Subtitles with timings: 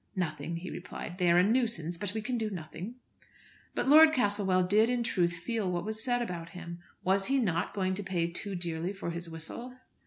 [0.15, 1.19] "Nothing," he replied.
[1.19, 2.95] "They are a nuisance, but we can do nothing."
[3.75, 6.79] But Lord Castlewell did in truth feel what was said about him.
[7.03, 9.75] Was he not going to pay too dearly for his whistle?